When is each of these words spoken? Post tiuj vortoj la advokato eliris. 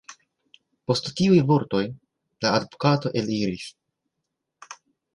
Post 0.91 1.09
tiuj 1.19 1.37
vortoj 1.51 1.83
la 2.47 2.57
advokato 2.63 3.15
eliris. 3.25 3.71